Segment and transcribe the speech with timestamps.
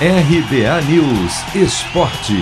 [0.00, 2.34] RBA News Esporte.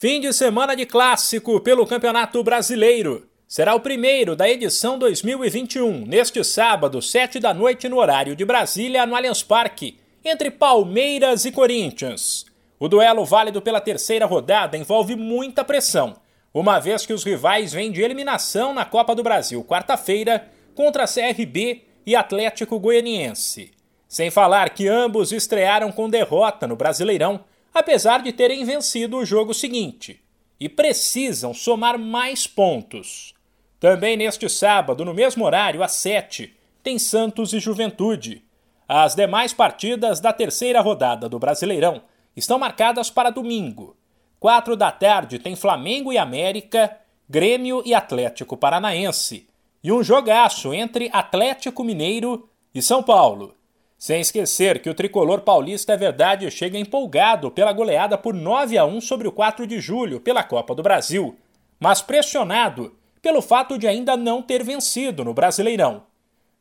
[0.00, 3.28] Fim de semana de clássico pelo Campeonato Brasileiro.
[3.46, 9.06] Será o primeiro da edição 2021, neste sábado, 7 da noite, no horário de Brasília,
[9.06, 12.44] no Allianz Parque, entre Palmeiras e Corinthians.
[12.76, 16.16] O duelo válido pela terceira rodada envolve muita pressão,
[16.52, 21.06] uma vez que os rivais vêm de eliminação na Copa do Brasil quarta-feira contra a
[21.06, 23.78] CRB e Atlético Goianiense.
[24.10, 29.54] Sem falar que ambos estrearam com derrota no Brasileirão, apesar de terem vencido o jogo
[29.54, 30.20] seguinte,
[30.58, 33.32] e precisam somar mais pontos.
[33.78, 36.52] Também neste sábado, no mesmo horário, às 7,
[36.82, 38.42] tem Santos e Juventude.
[38.88, 42.02] As demais partidas da terceira rodada do Brasileirão
[42.34, 43.96] estão marcadas para domingo.
[44.40, 49.46] 4 da tarde tem Flamengo e América, Grêmio e Atlético Paranaense.
[49.84, 53.54] E um jogaço entre Atlético Mineiro e São Paulo.
[54.00, 58.84] Sem esquecer que o tricolor paulista é verdade chega empolgado pela goleada por 9 a
[58.86, 61.36] 1 sobre o 4 de julho pela Copa do Brasil,
[61.78, 66.04] mas pressionado pelo fato de ainda não ter vencido no Brasileirão.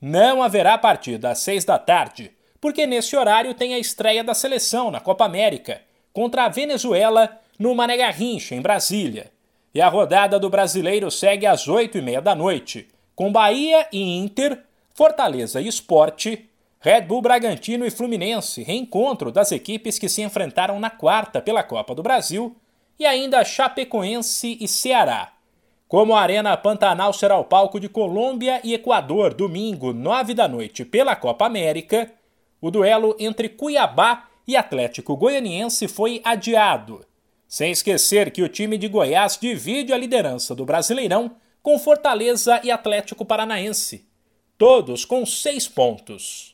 [0.00, 4.92] Não haverá partida às 6 da tarde, porque nesse horário tem a estreia da seleção
[4.92, 9.32] na Copa América contra a Venezuela no Mané Garrincha, em Brasília.
[9.74, 14.18] E a rodada do Brasileiro segue às 8 e meia da noite, com Bahia e
[14.18, 14.56] Inter,
[14.94, 16.48] Fortaleza e Esporte
[16.84, 21.94] Red Bull Bragantino e Fluminense, reencontro das equipes que se enfrentaram na quarta pela Copa
[21.94, 22.54] do Brasil,
[22.98, 25.32] e ainda Chapecoense e Ceará.
[25.88, 30.84] Como a Arena Pantanal será o palco de Colômbia e Equador domingo, nove da noite,
[30.84, 32.12] pela Copa América,
[32.60, 37.02] o duelo entre Cuiabá e Atlético Goianiense foi adiado.
[37.48, 42.70] Sem esquecer que o time de Goiás divide a liderança do Brasileirão com Fortaleza e
[42.70, 44.06] Atlético Paranaense,
[44.58, 46.53] todos com seis pontos.